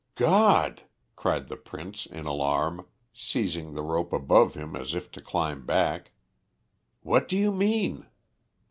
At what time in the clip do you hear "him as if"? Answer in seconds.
4.55-5.11